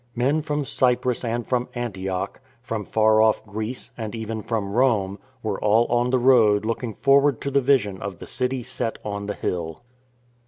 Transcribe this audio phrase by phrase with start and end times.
[0.15, 5.63] Men from Cyprus and from Antioch, from far off Greece, and even from Rome, were
[5.63, 9.35] all on the road looking forward to the vision of the City set on the
[9.35, 9.83] hill.